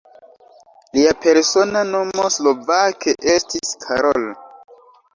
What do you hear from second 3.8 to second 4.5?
"Karol".